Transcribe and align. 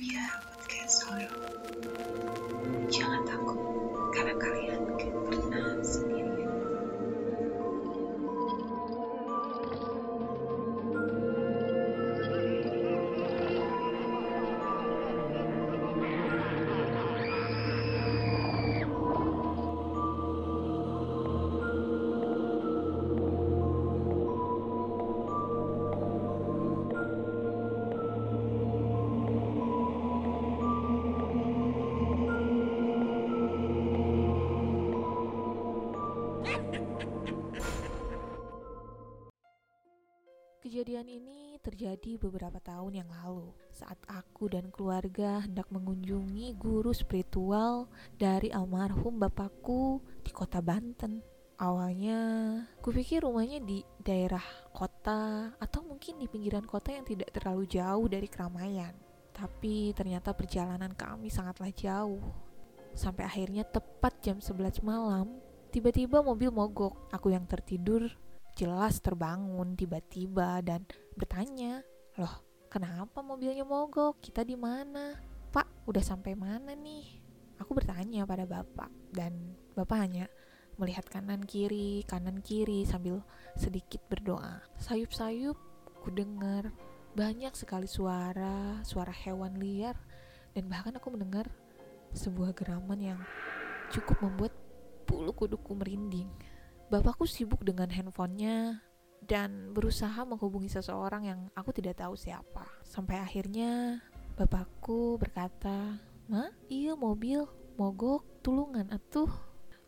Biar 0.00 0.32
podcast 0.48 1.04
Solo. 1.04 1.28
Jangan 2.88 3.20
takut, 3.28 3.60
karena 4.16 4.32
kalian 4.40 4.80
gak 4.96 5.12
Kejadian 40.60 41.10
ini 41.10 41.58
terjadi 41.58 42.14
beberapa 42.20 42.62
tahun 42.62 43.02
yang 43.02 43.10
lalu 43.10 43.50
saat 43.74 43.98
aku 44.06 44.54
dan 44.54 44.70
keluarga 44.70 45.42
hendak 45.42 45.66
mengunjungi 45.72 46.54
guru 46.54 46.94
spiritual 46.94 47.90
dari 48.14 48.54
almarhum 48.54 49.18
bapakku 49.18 49.98
di 50.22 50.30
kota 50.30 50.62
Banten. 50.62 51.26
Awalnya, 51.58 52.20
kupikir 52.80 53.26
rumahnya 53.26 53.58
di 53.60 53.82
daerah 53.98 54.46
kota 54.70 55.52
atau 55.58 55.80
mungkin 55.82 56.22
di 56.22 56.30
pinggiran 56.30 56.64
kota 56.64 56.94
yang 56.94 57.04
tidak 57.04 57.34
terlalu 57.34 57.66
jauh 57.66 58.06
dari 58.06 58.30
keramaian. 58.30 58.94
Tapi 59.34 59.90
ternyata 59.92 60.32
perjalanan 60.32 60.94
kami 60.94 61.34
sangatlah 61.34 61.74
jauh. 61.74 62.22
Sampai 62.94 63.26
akhirnya 63.26 63.66
tepat 63.66 64.22
jam 64.24 64.38
11 64.38 64.86
malam, 64.86 65.34
tiba-tiba 65.70 66.20
mobil 66.20 66.50
mogok. 66.50 67.08
Aku 67.14 67.30
yang 67.30 67.46
tertidur 67.46 68.10
jelas 68.58 68.98
terbangun 68.98 69.78
tiba-tiba 69.78 70.58
dan 70.60 70.82
bertanya, 71.14 71.80
"Loh, 72.18 72.66
kenapa 72.66 73.22
mobilnya 73.22 73.62
mogok? 73.62 74.18
Kita 74.18 74.42
di 74.42 74.58
mana?" 74.58 75.14
"Pak, 75.54 75.86
udah 75.86 76.02
sampai 76.02 76.34
mana 76.34 76.74
nih?" 76.74 77.22
Aku 77.62 77.72
bertanya 77.72 78.26
pada 78.26 78.44
bapak 78.44 78.90
dan 79.14 79.54
bapak 79.78 79.98
hanya 80.02 80.26
melihat 80.80 81.04
kanan 81.06 81.44
kiri, 81.44 82.02
kanan 82.08 82.40
kiri 82.40 82.88
sambil 82.88 83.20
sedikit 83.54 84.00
berdoa. 84.08 84.64
Sayup-sayup 84.80 85.56
ku 86.00 86.08
dengar 86.08 86.72
banyak 87.12 87.52
sekali 87.52 87.84
suara, 87.84 88.80
suara 88.80 89.12
hewan 89.12 89.60
liar 89.60 89.94
dan 90.56 90.72
bahkan 90.72 90.96
aku 90.96 91.12
mendengar 91.12 91.52
sebuah 92.16 92.56
geraman 92.56 92.98
yang 92.98 93.20
cukup 93.92 94.18
membuat 94.24 94.54
bulu 95.20 95.36
kuduku 95.36 95.76
merinding. 95.76 96.32
Bapakku 96.88 97.28
sibuk 97.28 97.60
dengan 97.60 97.92
handphonenya 97.92 98.80
dan 99.20 99.76
berusaha 99.76 100.24
menghubungi 100.24 100.72
seseorang 100.72 101.28
yang 101.28 101.40
aku 101.52 101.76
tidak 101.76 102.00
tahu 102.00 102.16
siapa. 102.16 102.64
Sampai 102.80 103.20
akhirnya 103.20 104.00
bapakku 104.40 105.20
berkata, 105.20 106.00
"Ma, 106.24 106.48
iya 106.72 106.96
mobil 106.96 107.44
mogok 107.76 108.24
tulungan 108.40 108.88
atuh." 108.88 109.28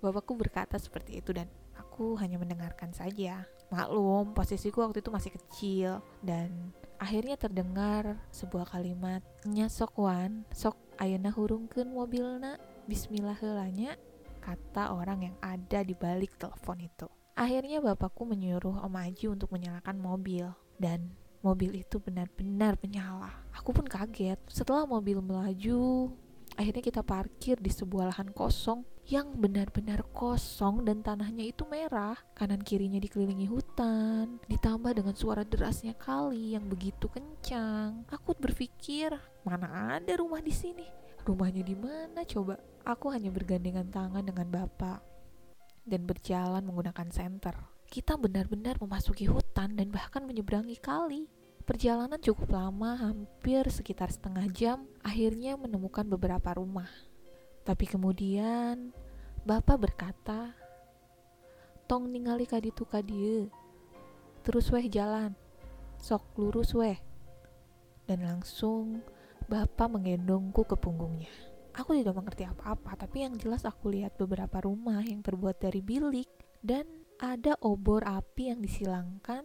Bapakku 0.04 0.36
berkata 0.36 0.76
seperti 0.76 1.24
itu 1.24 1.32
dan 1.32 1.48
aku 1.80 2.12
hanya 2.20 2.36
mendengarkan 2.36 2.92
saja. 2.92 3.48
Maklum, 3.72 4.36
posisiku 4.36 4.84
waktu 4.84 5.00
itu 5.00 5.08
masih 5.08 5.32
kecil 5.32 5.90
dan 6.20 6.76
akhirnya 7.00 7.40
terdengar 7.40 8.20
sebuah 8.28 8.68
kalimat, 8.68 9.24
"Nya 9.48 9.72
sok 9.72 9.96
ayeuna 11.00 11.32
hurungkeun 11.32 11.88
mobilna." 11.88 12.60
Bismillah 12.84 13.38
heulanya 13.40 13.96
kata 14.42 14.90
orang 14.90 15.30
yang 15.30 15.36
ada 15.38 15.86
di 15.86 15.94
balik 15.94 16.34
telepon 16.34 16.82
itu. 16.82 17.06
Akhirnya 17.38 17.80
bapakku 17.80 18.26
menyuruh 18.26 18.82
Om 18.82 18.94
Aji 18.98 19.30
untuk 19.30 19.54
menyalakan 19.54 19.96
mobil 20.02 20.50
dan 20.76 21.14
mobil 21.40 21.80
itu 21.80 21.96
benar-benar 21.96 22.76
menyala. 22.84 23.32
Aku 23.56 23.72
pun 23.72 23.86
kaget. 23.86 24.36
Setelah 24.50 24.84
mobil 24.84 25.18
melaju, 25.22 26.12
akhirnya 26.58 26.82
kita 26.82 27.00
parkir 27.00 27.56
di 27.56 27.70
sebuah 27.72 28.12
lahan 28.12 28.30
kosong 28.36 28.84
yang 29.10 29.34
benar-benar 29.34 30.06
kosong 30.14 30.86
dan 30.86 31.02
tanahnya 31.02 31.50
itu 31.50 31.66
merah. 31.66 32.14
Kanan 32.38 32.62
kirinya 32.62 33.02
dikelilingi 33.02 33.50
hutan, 33.50 34.38
ditambah 34.46 34.94
dengan 34.94 35.18
suara 35.18 35.42
derasnya 35.42 35.98
kali 35.98 36.54
yang 36.54 36.70
begitu 36.70 37.10
kencang. 37.10 38.06
Aku 38.12 38.38
berpikir, 38.38 39.10
mana 39.42 39.98
ada 39.98 40.14
rumah 40.14 40.38
di 40.38 40.54
sini? 40.54 41.01
Rumahnya 41.22 41.62
di 41.62 41.78
mana 41.78 42.26
coba? 42.26 42.58
Aku 42.82 43.14
hanya 43.14 43.30
bergandengan 43.30 43.86
tangan 43.94 44.26
dengan 44.26 44.50
bapak 44.50 44.98
dan 45.86 46.02
berjalan 46.02 46.66
menggunakan 46.66 47.08
senter. 47.14 47.54
Kita 47.86 48.18
benar-benar 48.18 48.82
memasuki 48.82 49.30
hutan 49.30 49.78
dan 49.78 49.94
bahkan 49.94 50.26
menyeberangi 50.26 50.82
kali. 50.82 51.30
Perjalanan 51.62 52.18
cukup 52.18 52.58
lama, 52.58 52.98
hampir 52.98 53.62
sekitar 53.70 54.10
setengah 54.10 54.50
jam, 54.50 54.82
akhirnya 55.06 55.54
menemukan 55.54 56.02
beberapa 56.02 56.58
rumah. 56.58 56.90
Tapi 57.62 57.86
kemudian, 57.86 58.90
bapak 59.46 59.78
berkata, 59.78 60.58
Tong 61.86 62.10
ningali 62.10 62.50
kaditu 62.50 62.82
kadie, 62.82 63.46
terus 64.42 64.74
weh 64.74 64.90
jalan, 64.90 65.38
sok 66.02 66.34
lurus 66.34 66.74
weh. 66.74 66.98
Dan 68.10 68.26
langsung 68.26 69.06
bapak 69.52 69.84
menggendongku 69.92 70.64
ke 70.64 70.80
punggungnya. 70.80 71.28
Aku 71.76 71.92
tidak 71.92 72.16
mengerti 72.16 72.48
apa-apa, 72.48 72.96
tapi 72.96 73.28
yang 73.28 73.36
jelas 73.36 73.68
aku 73.68 73.92
lihat 73.92 74.16
beberapa 74.16 74.64
rumah 74.64 75.04
yang 75.04 75.20
terbuat 75.20 75.60
dari 75.60 75.84
bilik 75.84 76.28
dan 76.64 76.88
ada 77.20 77.60
obor 77.60 78.00
api 78.00 78.48
yang 78.48 78.64
disilangkan 78.64 79.44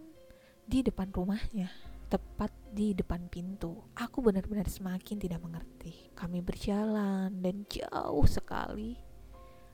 di 0.63 0.79
depan 0.79 1.12
rumahnya, 1.12 1.67
tepat 2.07 2.56
di 2.72 2.96
depan 2.96 3.28
pintu. 3.28 3.84
Aku 4.00 4.23
benar-benar 4.23 4.72
semakin 4.72 5.19
tidak 5.19 5.44
mengerti. 5.44 6.07
Kami 6.16 6.40
berjalan 6.40 7.44
dan 7.44 7.67
jauh 7.67 8.28
sekali 8.28 8.96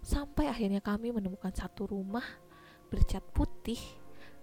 sampai 0.01 0.49
akhirnya 0.49 0.81
kami 0.81 1.13
menemukan 1.13 1.53
satu 1.53 1.93
rumah 1.93 2.25
bercat 2.89 3.21
putih 3.37 3.79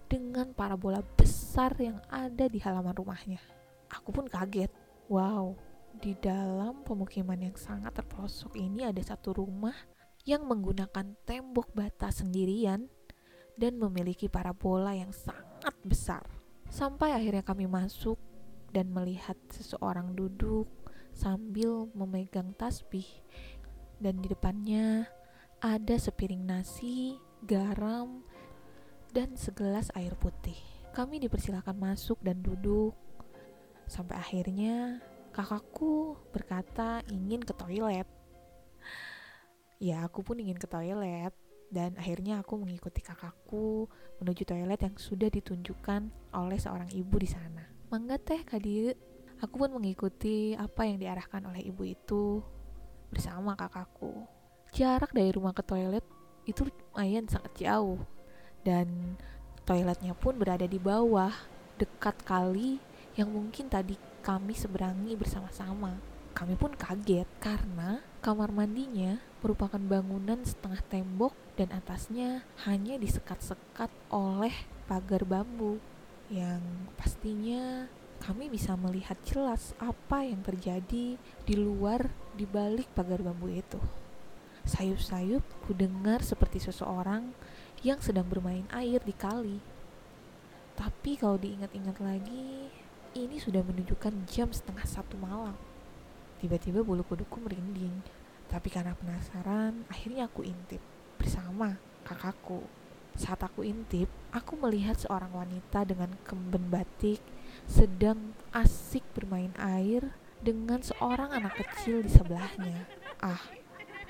dengan 0.06 0.54
parabola 0.54 1.02
besar 1.18 1.74
yang 1.82 1.98
ada 2.06 2.46
di 2.46 2.62
halaman 2.62 2.94
rumahnya. 2.94 3.42
Aku 3.90 4.14
pun 4.14 4.30
kaget. 4.30 4.70
Wow, 5.10 5.58
di 5.98 6.14
dalam 6.14 6.86
pemukiman 6.86 7.36
yang 7.40 7.56
sangat 7.58 7.90
terpelosok 7.98 8.54
ini 8.54 8.86
ada 8.86 9.02
satu 9.02 9.34
rumah 9.34 9.74
yang 10.22 10.46
menggunakan 10.46 11.16
tembok 11.26 11.74
bata 11.74 12.14
sendirian 12.14 12.86
dan 13.58 13.76
memiliki 13.76 14.30
parabola 14.30 14.94
yang 14.94 15.10
sangat 15.10 15.74
besar. 15.82 16.22
Sampai 16.70 17.10
akhirnya 17.10 17.42
kami 17.42 17.66
masuk 17.66 18.16
dan 18.70 18.94
melihat 18.94 19.34
seseorang 19.50 20.14
duduk 20.14 20.70
sambil 21.10 21.90
memegang 21.90 22.54
tasbih 22.54 23.06
dan 23.98 24.22
di 24.22 24.30
depannya 24.30 25.10
ada 25.60 25.96
sepiring 26.00 26.46
nasi, 26.46 27.20
garam, 27.44 28.24
dan 29.12 29.36
segelas 29.36 29.92
air 29.92 30.16
putih. 30.16 30.56
Kami 30.96 31.20
dipersilakan 31.20 31.76
masuk 31.76 32.16
dan 32.24 32.40
duduk 32.40 32.96
sampai 33.90 34.16
akhirnya 34.16 35.02
kakakku 35.30 36.18
berkata 36.34 37.02
ingin 37.10 37.42
ke 37.42 37.54
toilet. 37.54 38.06
Ya, 39.80 40.04
aku 40.04 40.20
pun 40.20 40.36
ingin 40.36 40.60
ke 40.60 40.68
toilet 40.68 41.32
dan 41.70 41.94
akhirnya 41.96 42.42
aku 42.42 42.58
mengikuti 42.58 43.00
kakakku 43.00 43.86
menuju 44.20 44.42
toilet 44.44 44.80
yang 44.82 44.96
sudah 44.98 45.30
ditunjukkan 45.30 46.34
oleh 46.34 46.58
seorang 46.58 46.90
ibu 46.92 47.16
di 47.16 47.28
sana. 47.30 47.64
Mangga 47.88 48.18
teh 48.20 48.42
kadi, 48.42 48.92
aku 49.40 49.54
pun 49.56 49.70
mengikuti 49.72 50.52
apa 50.58 50.84
yang 50.84 51.00
diarahkan 51.00 51.46
oleh 51.46 51.64
ibu 51.64 51.82
itu 51.86 52.42
bersama 53.08 53.56
kakakku. 53.56 54.26
Jarak 54.70 55.10
dari 55.14 55.32
rumah 55.34 55.54
ke 55.56 55.62
toilet 55.64 56.04
itu 56.46 56.66
lumayan 56.66 57.26
sangat 57.26 57.54
jauh 57.58 58.02
dan 58.62 59.16
toiletnya 59.64 60.12
pun 60.18 60.36
berada 60.36 60.66
di 60.66 60.78
bawah 60.78 61.32
dekat 61.80 62.16
kali 62.26 62.82
yang 63.16 63.32
mungkin 63.32 63.66
tadi 63.66 64.09
kami 64.20 64.52
seberangi 64.54 65.16
bersama-sama. 65.16 65.96
Kami 66.30 66.54
pun 66.54 66.72
kaget 66.76 67.26
karena 67.42 68.00
kamar 68.22 68.54
mandinya 68.54 69.18
merupakan 69.42 69.80
bangunan 69.80 70.44
setengah 70.46 70.80
tembok 70.86 71.34
dan 71.58 71.74
atasnya 71.74 72.46
hanya 72.68 72.96
disekat-sekat 73.00 73.90
oleh 74.12 74.54
pagar 74.86 75.26
bambu 75.26 75.82
yang 76.30 76.62
pastinya 76.94 77.90
kami 78.20 78.52
bisa 78.52 78.76
melihat 78.76 79.16
jelas 79.26 79.72
apa 79.80 80.22
yang 80.22 80.44
terjadi 80.44 81.16
di 81.18 81.54
luar 81.56 82.12
di 82.36 82.44
balik 82.44 82.86
pagar 82.92 83.24
bambu 83.24 83.48
itu. 83.48 83.80
Sayup-sayup 84.68 85.42
ku 85.64 85.72
dengar 85.72 86.20
seperti 86.20 86.60
seseorang 86.60 87.32
yang 87.80 87.98
sedang 88.04 88.28
bermain 88.28 88.68
air 88.76 89.00
di 89.00 89.16
kali. 89.16 89.58
Tapi 90.76 91.16
kalau 91.16 91.40
diingat-ingat 91.40 91.96
lagi, 92.00 92.68
ini 93.14 93.42
sudah 93.42 93.62
menunjukkan 93.66 94.26
jam 94.30 94.50
setengah 94.54 94.86
satu 94.86 95.18
malam. 95.18 95.56
Tiba-tiba 96.38 96.80
bulu 96.86 97.02
kuduku 97.02 97.42
merinding. 97.42 98.02
Tapi 98.50 98.66
karena 98.66 98.98
penasaran, 98.98 99.86
akhirnya 99.86 100.26
aku 100.26 100.42
intip 100.42 100.82
bersama 101.18 101.78
kakakku. 102.02 102.66
Saat 103.14 103.46
aku 103.46 103.62
intip, 103.62 104.10
aku 104.34 104.58
melihat 104.58 104.98
seorang 104.98 105.30
wanita 105.30 105.86
dengan 105.86 106.14
kemben 106.26 106.70
batik 106.70 107.22
sedang 107.66 108.34
asik 108.50 109.02
bermain 109.14 109.54
air 109.58 110.14
dengan 110.40 110.80
seorang 110.80 111.30
anak 111.30 111.60
kecil 111.60 112.02
di 112.02 112.10
sebelahnya. 112.10 112.88
Ah, 113.20 113.42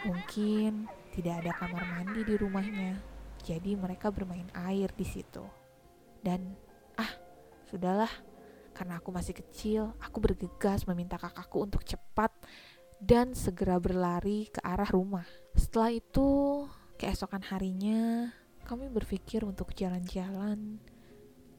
mungkin 0.07 0.87
tidak 1.11 1.45
ada 1.45 1.53
kamar 1.59 1.85
mandi 1.85 2.23
di 2.23 2.35
rumahnya, 2.39 3.03
jadi 3.43 3.75
mereka 3.75 4.09
bermain 4.15 4.47
air 4.55 4.89
di 4.95 5.05
situ. 5.05 5.43
Dan 6.23 6.55
ah, 6.97 7.11
sudahlah, 7.67 8.13
karena 8.81 8.97
aku 8.97 9.13
masih 9.13 9.37
kecil, 9.37 9.93
aku 10.01 10.25
bergegas 10.25 10.89
meminta 10.89 11.21
kakakku 11.21 11.69
untuk 11.69 11.85
cepat 11.85 12.33
dan 12.97 13.37
segera 13.37 13.77
berlari 13.77 14.49
ke 14.49 14.57
arah 14.65 14.89
rumah. 14.89 15.29
Setelah 15.53 15.93
itu, 15.93 16.65
keesokan 16.97 17.45
harinya, 17.53 18.33
kami 18.65 18.89
berpikir 18.89 19.45
untuk 19.45 19.77
jalan-jalan 19.77 20.81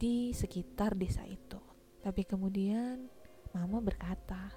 di 0.02 0.34
sekitar 0.34 0.98
desa 0.98 1.22
itu. 1.30 1.62
Tapi 2.02 2.26
kemudian 2.26 3.06
mama 3.54 3.78
berkata, 3.86 4.50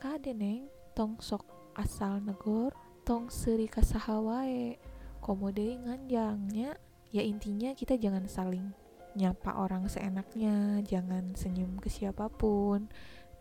Kade 0.00 0.32
neng, 0.32 0.72
tong 0.96 1.20
sok 1.20 1.76
asal 1.76 2.24
negor, 2.24 2.72
tong 3.04 3.28
seri 3.28 3.68
kasahawae, 3.68 4.80
komode 5.20 5.84
nganjangnya. 5.84 6.80
Ya 7.12 7.20
intinya 7.20 7.76
kita 7.76 8.00
jangan 8.00 8.24
saling 8.24 8.87
nyapa 9.18 9.58
orang 9.58 9.90
seenaknya, 9.90 10.78
jangan 10.86 11.34
senyum 11.34 11.82
ke 11.82 11.90
siapa 11.90 12.30
pun, 12.30 12.86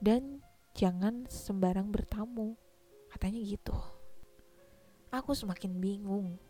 dan 0.02 0.42
jangan 0.74 1.30
sembarang 1.30 1.94
bertamu. 1.94 2.58
Katanya 3.14 3.40
gitu. 3.46 3.78
Aku 5.14 5.38
semakin 5.38 5.78
bingung, 5.78 6.42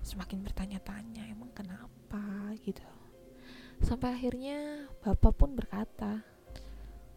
semakin 0.00 0.40
bertanya-tanya, 0.40 1.28
emang 1.28 1.52
kenapa 1.52 2.56
gitu. 2.64 2.82
Sampai 3.84 4.16
akhirnya 4.16 4.88
bapak 5.04 5.36
pun 5.36 5.52
berkata, 5.52 6.24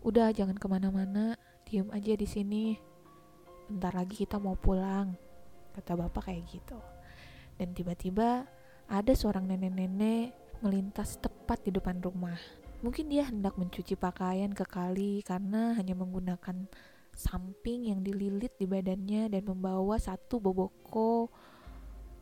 udah 0.03 0.29
jangan 0.35 0.59
ke 0.59 0.67
mana-mana, 0.67 1.39
diem 1.71 1.87
aja 1.95 2.13
di 2.19 2.27
sini 2.27 2.91
bentar 3.71 3.95
lagi 3.95 4.27
kita 4.27 4.35
mau 4.35 4.59
pulang 4.59 5.15
kata 5.71 5.95
bapak 5.95 6.27
kayak 6.27 6.43
gitu 6.51 6.75
dan 7.55 7.71
tiba-tiba 7.71 8.43
ada 8.91 9.13
seorang 9.15 9.47
nenek-nenek 9.47 10.35
melintas 10.61 11.17
tepat 11.19 11.61
di 11.65 11.75
depan 11.75 11.99
rumah 11.99 12.37
mungkin 12.81 13.13
dia 13.13 13.29
hendak 13.29 13.57
mencuci 13.61 13.93
pakaian 13.93 14.49
ke 14.49 14.65
kali 14.65 15.21
karena 15.21 15.77
hanya 15.77 15.93
menggunakan 15.93 16.65
samping 17.13 17.93
yang 17.93 18.01
dililit 18.01 18.57
di 18.57 18.65
badannya 18.65 19.29
dan 19.29 19.43
membawa 19.45 20.01
satu 20.01 20.41
boboko 20.41 21.29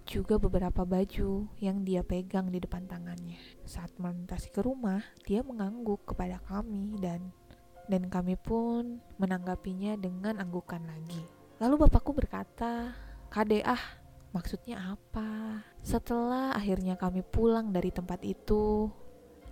juga 0.10 0.42
beberapa 0.42 0.84
baju 0.84 1.46
yang 1.62 1.86
dia 1.86 2.02
pegang 2.02 2.50
di 2.50 2.58
depan 2.58 2.90
tangannya. 2.90 3.38
Saat 3.62 3.94
melintasi 4.02 4.50
ke 4.50 4.66
rumah, 4.66 5.06
dia 5.30 5.46
mengangguk 5.46 6.02
kepada 6.02 6.42
kami 6.50 6.98
dan 6.98 7.30
dan 7.86 8.10
kami 8.10 8.34
pun 8.34 8.98
menanggapinya 9.22 9.94
dengan 10.02 10.42
anggukan 10.42 10.82
lagi. 10.82 11.22
Lalu 11.62 11.86
bapakku 11.86 12.18
berkata, 12.18 12.98
Kade 13.30 13.62
ah, 13.62 13.99
maksudnya 14.32 14.98
apa? 14.98 15.64
Setelah 15.82 16.54
akhirnya 16.54 16.96
kami 16.96 17.26
pulang 17.26 17.74
dari 17.74 17.90
tempat 17.90 18.22
itu, 18.22 18.90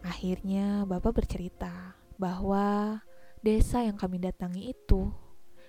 akhirnya 0.05 0.85
bapak 0.85 1.23
bercerita 1.23 1.97
bahwa 2.17 2.99
desa 3.41 3.85
yang 3.85 3.97
kami 3.97 4.21
datangi 4.21 4.73
itu, 4.73 5.13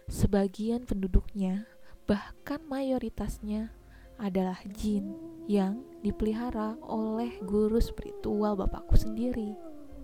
sebagian 0.08 0.88
penduduknya, 0.88 1.68
bahkan 2.08 2.60
mayoritasnya 2.64 3.72
adalah 4.18 4.58
jin 4.74 5.14
yang 5.46 5.84
dipelihara 6.02 6.74
oleh 6.82 7.38
guru 7.46 7.78
spiritual 7.78 8.58
bapakku 8.58 8.98
sendiri. 8.98 9.54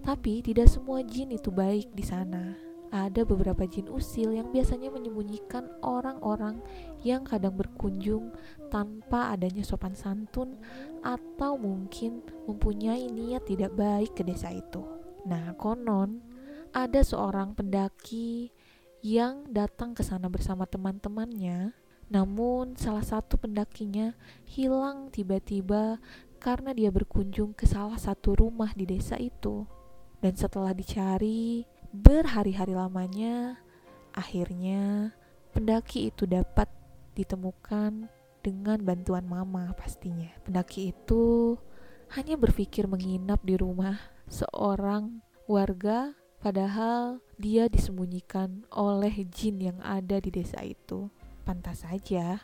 Tapi 0.04 0.44
tidak 0.44 0.68
semua 0.68 1.00
jin 1.02 1.32
itu 1.32 1.48
baik 1.48 1.90
di 1.96 2.04
sana. 2.04 2.73
Ada 2.94 3.26
beberapa 3.26 3.66
jin 3.66 3.90
usil 3.90 4.38
yang 4.38 4.54
biasanya 4.54 4.86
menyembunyikan 4.94 5.66
orang-orang 5.82 6.62
yang 7.02 7.26
kadang 7.26 7.58
berkunjung 7.58 8.30
tanpa 8.70 9.34
adanya 9.34 9.66
sopan 9.66 9.98
santun 9.98 10.54
atau 11.02 11.58
mungkin 11.58 12.22
mempunyai 12.46 13.10
niat 13.10 13.50
tidak 13.50 13.74
baik 13.74 14.14
ke 14.14 14.22
desa 14.22 14.54
itu. 14.54 14.86
Nah, 15.26 15.58
konon 15.58 16.22
ada 16.70 17.02
seorang 17.02 17.58
pendaki 17.58 18.54
yang 19.02 19.50
datang 19.50 19.98
ke 19.98 20.06
sana 20.06 20.30
bersama 20.30 20.62
teman-temannya, 20.62 21.74
namun 22.06 22.78
salah 22.78 23.02
satu 23.02 23.42
pendakinya 23.42 24.14
hilang 24.46 25.10
tiba-tiba 25.10 25.98
karena 26.38 26.70
dia 26.70 26.94
berkunjung 26.94 27.58
ke 27.58 27.66
salah 27.66 27.98
satu 27.98 28.38
rumah 28.38 28.70
di 28.78 28.86
desa 28.86 29.18
itu. 29.18 29.66
Dan 30.22 30.38
setelah 30.38 30.70
dicari 30.72 31.66
berhari-hari 31.94 32.74
lamanya, 32.74 33.62
akhirnya 34.10 35.14
pendaki 35.54 36.10
itu 36.10 36.26
dapat 36.26 36.66
ditemukan 37.14 38.10
dengan 38.42 38.78
bantuan 38.82 39.22
mama 39.30 39.70
pastinya. 39.78 40.34
Pendaki 40.42 40.90
itu 40.90 41.54
hanya 42.18 42.34
berpikir 42.34 42.90
menginap 42.90 43.38
di 43.46 43.54
rumah 43.54 43.96
seorang 44.26 45.22
warga 45.46 46.18
padahal 46.42 47.22
dia 47.38 47.70
disembunyikan 47.70 48.66
oleh 48.74 49.24
jin 49.30 49.62
yang 49.62 49.78
ada 49.78 50.18
di 50.18 50.34
desa 50.34 50.66
itu. 50.66 51.08
Pantas 51.46 51.86
saja 51.86 52.42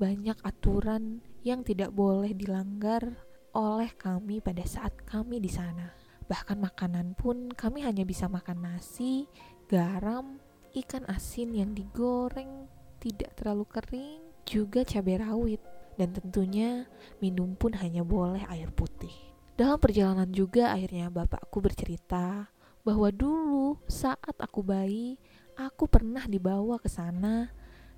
banyak 0.00 0.38
aturan 0.40 1.20
yang 1.44 1.60
tidak 1.60 1.92
boleh 1.92 2.32
dilanggar 2.32 3.20
oleh 3.52 3.90
kami 4.00 4.40
pada 4.40 4.64
saat 4.64 4.94
kami 5.04 5.42
di 5.42 5.50
sana. 5.52 6.07
Bahkan 6.28 6.60
makanan 6.60 7.16
pun 7.16 7.48
kami 7.56 7.88
hanya 7.88 8.04
bisa 8.04 8.28
makan 8.28 8.60
nasi, 8.60 9.24
garam, 9.64 10.36
ikan 10.76 11.08
asin 11.08 11.56
yang 11.56 11.72
digoreng 11.72 12.68
tidak 13.00 13.32
terlalu 13.40 13.64
kering, 13.64 14.20
juga 14.44 14.84
cabai 14.84 15.16
rawit, 15.24 15.62
dan 15.96 16.12
tentunya 16.12 16.84
minum 17.24 17.56
pun 17.56 17.72
hanya 17.80 18.04
boleh 18.04 18.44
air 18.52 18.68
putih. 18.68 19.12
Dalam 19.58 19.80
perjalanan 19.80 20.30
juga 20.30 20.70
akhirnya 20.70 21.10
bapakku 21.10 21.58
bercerita 21.58 22.46
bahwa 22.86 23.08
dulu 23.10 23.80
saat 23.90 24.36
aku 24.38 24.62
bayi, 24.62 25.18
aku 25.58 25.90
pernah 25.90 26.22
dibawa 26.30 26.78
ke 26.78 26.86
sana 26.86 27.50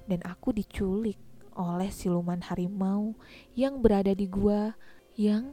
dan 0.08 0.24
aku 0.24 0.56
diculik 0.56 1.20
oleh 1.54 1.92
siluman 1.92 2.40
harimau 2.40 3.12
yang 3.52 3.82
berada 3.84 4.16
di 4.16 4.24
gua 4.24 4.72
yang 5.18 5.52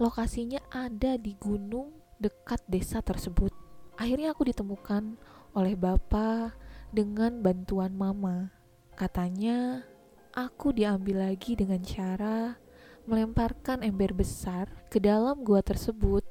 lokasinya 0.00 0.58
ada 0.72 1.20
di 1.20 1.36
gunung 1.36 2.01
dekat 2.22 2.62
desa 2.70 3.02
tersebut. 3.02 3.50
Akhirnya 3.98 4.30
aku 4.30 4.46
ditemukan 4.46 5.18
oleh 5.58 5.74
bapak 5.74 6.54
dengan 6.94 7.42
bantuan 7.42 7.92
mama. 7.92 8.54
Katanya, 8.94 9.82
aku 10.30 10.70
diambil 10.70 11.28
lagi 11.28 11.58
dengan 11.58 11.82
cara 11.82 12.56
melemparkan 13.02 13.82
ember 13.82 14.14
besar 14.14 14.70
ke 14.86 15.02
dalam 15.02 15.42
gua 15.42 15.58
tersebut 15.58 16.22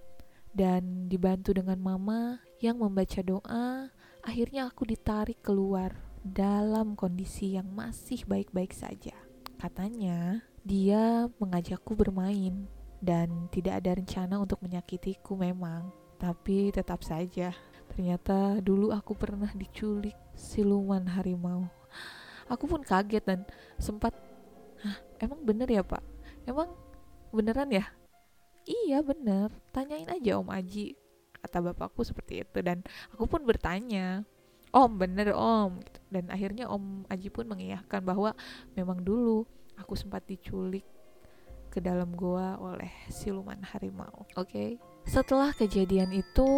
dan 0.55 1.11
dibantu 1.11 1.51
dengan 1.51 1.75
mama 1.75 2.39
yang 2.63 2.79
membaca 2.79 3.19
doa, 3.19 3.91
akhirnya 4.23 4.71
aku 4.71 4.87
ditarik 4.87 5.43
keluar 5.43 5.91
dalam 6.21 6.93
kondisi 6.93 7.59
yang 7.59 7.67
masih 7.73 8.23
baik-baik 8.29 8.71
saja. 8.71 9.15
Katanya, 9.57 10.45
dia 10.61 11.25
mengajakku 11.41 11.97
bermain 11.97 12.69
dan 13.01 13.49
tidak 13.49 13.81
ada 13.81 13.97
rencana 13.97 14.37
untuk 14.37 14.61
menyakitiku 14.61 15.33
memang, 15.33 15.89
tapi 16.21 16.69
tetap 16.69 17.01
saja 17.01 17.51
ternyata 17.91 18.63
dulu 18.63 18.95
aku 18.95 19.11
pernah 19.11 19.51
diculik 19.51 20.15
siluman 20.31 21.03
harimau. 21.11 21.67
Aku 22.47 22.63
pun 22.69 22.79
kaget 22.79 23.23
dan 23.27 23.43
sempat, 23.75 24.15
Hah, 24.79 24.97
emang 25.19 25.43
bener 25.43 25.67
ya 25.67 25.83
pak? 25.83 25.99
Emang 26.47 26.71
beneran 27.35 27.67
ya? 27.67 27.85
Iya 28.63 29.03
bener, 29.03 29.51
tanyain 29.73 30.07
aja 30.07 30.37
Om 30.39 30.53
Aji, 30.53 30.93
kata 31.41 31.59
bapakku 31.59 32.05
seperti 32.05 32.45
itu 32.45 32.59
dan 32.61 32.85
aku 33.11 33.25
pun 33.25 33.43
bertanya, 33.43 34.23
Om 34.71 34.91
bener 34.95 35.35
Om, 35.35 35.83
dan 36.13 36.29
akhirnya 36.31 36.69
Om 36.71 37.09
Aji 37.11 37.27
pun 37.27 37.49
mengiyakan 37.49 38.05
bahwa 38.05 38.31
memang 38.77 39.03
dulu 39.03 39.43
aku 39.75 39.97
sempat 39.97 40.23
diculik 40.29 40.85
ke 41.71 41.79
dalam 41.79 42.11
goa 42.13 42.59
oleh 42.59 42.91
siluman 43.07 43.63
harimau. 43.63 44.27
Oke, 44.35 44.51
okay? 44.51 44.69
setelah 45.07 45.55
kejadian 45.55 46.11
itu, 46.11 46.51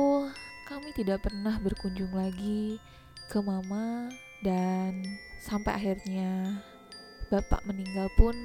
kami 0.65 0.89
tidak 0.97 1.21
pernah 1.21 1.61
berkunjung 1.61 2.11
lagi 2.17 2.81
ke 3.29 3.37
mama 3.39 4.09
dan 4.41 5.05
sampai 5.39 5.77
akhirnya 5.77 6.59
bapak 7.29 7.61
meninggal 7.69 8.09
pun 8.17 8.35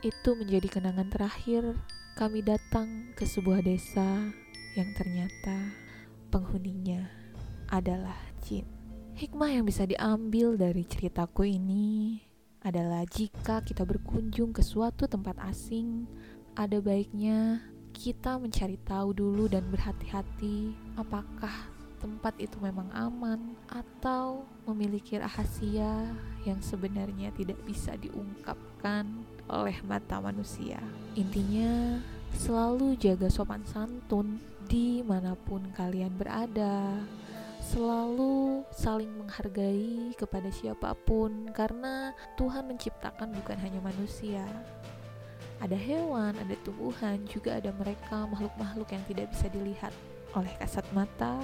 itu 0.00 0.30
menjadi 0.38 0.78
kenangan 0.78 1.10
terakhir 1.10 1.74
kami 2.14 2.42
datang 2.42 3.10
ke 3.18 3.26
sebuah 3.26 3.62
desa 3.62 4.30
yang 4.78 4.90
ternyata 4.94 5.74
penghuninya 6.30 7.10
adalah 7.70 8.16
jin. 8.42 8.66
Hikmah 9.18 9.50
yang 9.50 9.66
bisa 9.66 9.82
diambil 9.82 10.54
dari 10.54 10.86
ceritaku 10.86 11.46
ini 11.46 12.22
adalah 12.62 13.06
jika 13.06 13.62
kita 13.62 13.86
berkunjung 13.86 14.50
ke 14.50 14.62
suatu 14.62 15.06
tempat 15.06 15.38
asing, 15.46 16.06
ada 16.58 16.82
baiknya 16.82 17.62
kita 17.94 18.38
mencari 18.38 18.78
tahu 18.82 19.14
dulu 19.14 19.50
dan 19.50 19.66
berhati-hati 19.70 20.74
apakah 20.98 21.50
tempat 21.98 22.34
itu 22.38 22.54
memang 22.62 22.86
aman 22.94 23.58
atau 23.66 24.46
memiliki 24.70 25.18
rahasia 25.18 26.14
yang 26.46 26.62
sebenarnya 26.62 27.34
tidak 27.34 27.58
bisa 27.66 27.98
diungkapkan 27.98 29.26
oleh 29.50 29.74
mata 29.82 30.22
manusia. 30.22 30.78
Intinya, 31.18 31.98
selalu 32.38 32.94
jaga 33.02 33.26
sopan 33.26 33.66
santun 33.66 34.38
di 34.70 35.02
mana 35.02 35.34
pun 35.34 35.66
kalian 35.74 36.14
berada. 36.14 37.02
Selalu 37.68 38.64
saling 38.72 39.12
menghargai 39.12 40.16
kepada 40.16 40.48
siapa 40.48 40.96
pun, 41.04 41.52
karena 41.52 42.16
Tuhan 42.40 42.64
menciptakan 42.64 43.28
bukan 43.36 43.58
hanya 43.60 43.76
manusia, 43.84 44.42
ada 45.60 45.76
hewan, 45.76 46.32
ada 46.38 46.56
tumbuhan, 46.64 47.20
juga 47.28 47.60
ada 47.60 47.68
mereka 47.76 48.24
makhluk-makhluk 48.30 48.88
yang 48.88 49.04
tidak 49.04 49.26
bisa 49.36 49.46
dilihat 49.52 49.92
oleh 50.32 50.50
kasat 50.56 50.86
mata. 50.96 51.38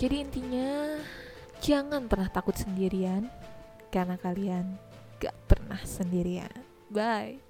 Jadi 0.00 0.24
intinya 0.24 0.96
jangan 1.60 2.08
pernah 2.08 2.32
takut 2.32 2.56
sendirian 2.56 3.28
karena 3.92 4.16
kalian 4.16 4.80
gak 5.20 5.36
pernah 5.44 5.80
sendirian. 5.84 6.52
Bye. 6.88 7.45